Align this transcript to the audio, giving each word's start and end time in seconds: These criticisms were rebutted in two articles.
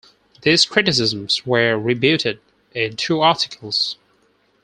These 0.41 0.65
criticisms 0.65 1.45
were 1.45 1.77
rebutted 1.77 2.39
in 2.73 2.95
two 2.95 3.19
articles. 3.21 3.97